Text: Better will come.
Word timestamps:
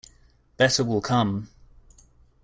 Better 0.57 0.83
will 0.83 0.99
come. 0.99 1.47